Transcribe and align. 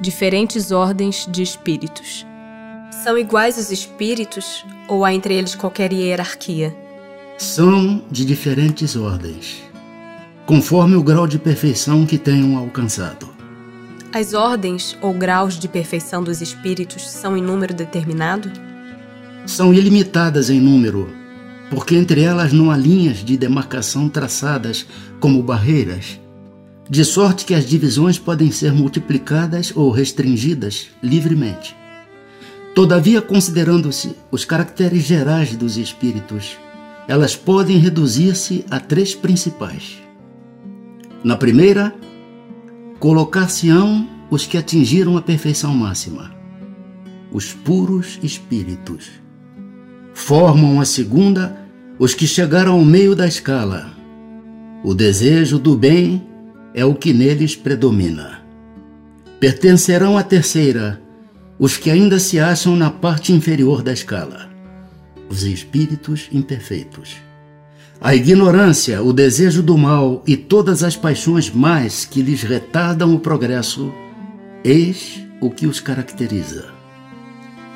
Diferentes 0.00 0.70
ordens 0.70 1.26
de 1.28 1.42
espíritos. 1.42 2.24
São 3.02 3.18
iguais 3.18 3.58
os 3.58 3.72
espíritos 3.72 4.64
ou 4.86 5.04
há 5.04 5.12
entre 5.12 5.34
eles 5.34 5.56
qualquer 5.56 5.92
hierarquia? 5.92 6.72
São 7.36 8.04
de 8.08 8.24
diferentes 8.24 8.94
ordens, 8.94 9.60
conforme 10.46 10.94
o 10.94 11.02
grau 11.02 11.26
de 11.26 11.36
perfeição 11.36 12.06
que 12.06 12.16
tenham 12.16 12.56
alcançado. 12.56 13.28
As 14.12 14.34
ordens 14.34 14.96
ou 15.02 15.12
graus 15.12 15.58
de 15.58 15.66
perfeição 15.66 16.22
dos 16.22 16.40
espíritos 16.40 17.10
são 17.10 17.36
em 17.36 17.42
número 17.42 17.74
determinado? 17.74 18.52
São 19.46 19.74
ilimitadas 19.74 20.48
em 20.48 20.60
número, 20.60 21.12
porque 21.70 21.96
entre 21.96 22.22
elas 22.22 22.52
não 22.52 22.70
há 22.70 22.76
linhas 22.76 23.24
de 23.24 23.36
demarcação 23.36 24.08
traçadas 24.08 24.86
como 25.18 25.42
barreiras, 25.42 26.20
de 26.88 27.04
sorte 27.04 27.44
que 27.44 27.54
as 27.54 27.66
divisões 27.66 28.18
podem 28.18 28.50
ser 28.50 28.72
multiplicadas 28.72 29.72
ou 29.74 29.90
restringidas 29.90 30.88
livremente. 31.02 31.76
Todavia, 32.74 33.20
considerando-se 33.20 34.16
os 34.30 34.44
caracteres 34.44 35.02
gerais 35.02 35.54
dos 35.54 35.76
espíritos, 35.76 36.56
elas 37.06 37.34
podem 37.34 37.78
reduzir-se 37.78 38.64
a 38.70 38.78
três 38.80 39.14
principais. 39.14 39.98
Na 41.22 41.36
primeira, 41.36 41.94
colocar-se-ão 42.98 44.08
os 44.30 44.46
que 44.46 44.56
atingiram 44.56 45.16
a 45.16 45.22
perfeição 45.22 45.74
máxima, 45.74 46.32
os 47.32 47.52
puros 47.52 48.18
espíritos. 48.22 49.10
Formam 50.14 50.80
a 50.80 50.84
segunda 50.84 51.58
os 51.98 52.14
que 52.14 52.26
chegaram 52.26 52.74
ao 52.74 52.84
meio 52.84 53.14
da 53.14 53.26
escala. 53.26 53.90
O 54.84 54.94
desejo 54.94 55.58
do 55.58 55.76
bem 55.76 56.24
é 56.74 56.84
o 56.84 56.94
que 56.94 57.12
neles 57.12 57.56
predomina. 57.56 58.42
Pertencerão 59.40 60.18
à 60.18 60.22
terceira 60.22 61.00
os 61.58 61.76
que 61.76 61.90
ainda 61.90 62.18
se 62.18 62.38
acham 62.38 62.76
na 62.76 62.90
parte 62.90 63.32
inferior 63.32 63.82
da 63.82 63.92
escala, 63.92 64.48
os 65.28 65.42
espíritos 65.42 66.28
imperfeitos. 66.32 67.16
A 68.00 68.14
ignorância, 68.14 69.02
o 69.02 69.12
desejo 69.12 69.60
do 69.60 69.76
mal 69.76 70.22
e 70.24 70.36
todas 70.36 70.84
as 70.84 70.96
paixões 70.96 71.50
mais 71.50 72.04
que 72.04 72.22
lhes 72.22 72.42
retardam 72.42 73.12
o 73.12 73.18
progresso, 73.18 73.92
eis 74.62 75.20
o 75.40 75.50
que 75.50 75.66
os 75.66 75.80
caracteriza. 75.80 76.66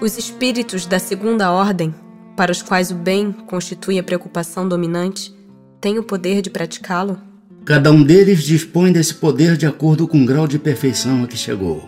Os 0.00 0.18
espíritos 0.18 0.86
da 0.86 0.98
segunda 0.98 1.52
ordem, 1.52 1.94
para 2.36 2.50
os 2.50 2.62
quais 2.62 2.90
o 2.90 2.94
bem 2.94 3.30
constitui 3.32 3.98
a 3.98 4.02
preocupação 4.02 4.68
dominante, 4.68 5.32
têm 5.80 5.98
o 5.98 6.04
poder 6.04 6.42
de 6.42 6.50
praticá-lo? 6.50 7.27
Cada 7.68 7.92
um 7.92 8.02
deles 8.02 8.44
dispõe 8.44 8.90
desse 8.90 9.14
poder 9.14 9.54
de 9.54 9.66
acordo 9.66 10.08
com 10.08 10.22
o 10.22 10.24
grau 10.24 10.48
de 10.48 10.58
perfeição 10.58 11.22
a 11.22 11.26
que 11.26 11.36
chegou. 11.36 11.86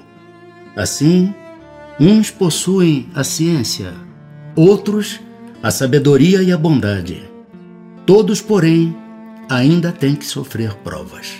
Assim, 0.77 1.35
uns 1.99 2.31
possuem 2.31 3.09
a 3.15 3.25
ciência, 3.25 3.95
outros 4.55 5.19
a 5.63 5.71
sabedoria 5.71 6.43
e 6.43 6.53
a 6.53 6.59
bondade 6.59 7.31
Todos, 8.05 8.43
porém, 8.43 8.95
ainda 9.49 9.91
têm 9.91 10.15
que 10.15 10.27
sofrer 10.27 10.75
provas. 10.85 11.33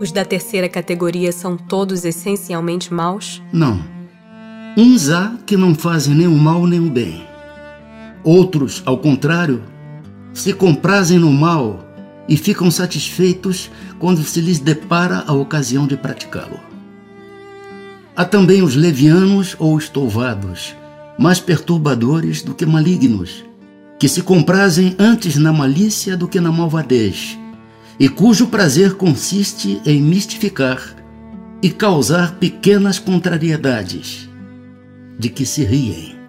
Os 0.00 0.10
da 0.10 0.24
terceira 0.24 0.68
categoria 0.68 1.30
são 1.30 1.54
todos 1.54 2.06
essencialmente 2.06 2.90
maus? 2.90 3.42
Não. 3.52 3.84
Uns 4.78 5.10
há 5.10 5.36
que 5.44 5.58
não 5.58 5.74
fazem 5.74 6.14
nem 6.14 6.26
o 6.26 6.38
mal 6.38 6.66
nem 6.66 6.80
o 6.80 6.88
bem. 6.90 7.22
Outros, 8.24 8.82
ao 8.86 8.96
contrário, 8.96 9.62
se 10.32 10.54
comprazem 10.54 11.18
no 11.18 11.30
mal 11.30 11.91
e 12.32 12.36
ficam 12.38 12.70
satisfeitos 12.70 13.70
quando 13.98 14.24
se 14.24 14.40
lhes 14.40 14.58
depara 14.58 15.22
a 15.26 15.34
ocasião 15.34 15.86
de 15.86 15.98
praticá-lo. 15.98 16.58
Há 18.16 18.24
também 18.24 18.62
os 18.62 18.74
levianos 18.74 19.54
ou 19.58 19.76
estouvados, 19.76 20.74
mais 21.18 21.40
perturbadores 21.40 22.40
do 22.40 22.54
que 22.54 22.64
malignos 22.64 23.44
que 23.98 24.08
se 24.08 24.22
comprazem 24.22 24.96
antes 24.98 25.36
na 25.36 25.52
malícia 25.52 26.16
do 26.16 26.26
que 26.26 26.40
na 26.40 26.50
malvadez, 26.50 27.38
e 28.00 28.08
cujo 28.08 28.46
prazer 28.46 28.94
consiste 28.94 29.82
em 29.84 30.00
mistificar 30.00 30.80
e 31.62 31.68
causar 31.68 32.36
pequenas 32.36 32.98
contrariedades, 32.98 34.26
de 35.18 35.28
que 35.28 35.44
se 35.44 35.64
riem. 35.64 36.21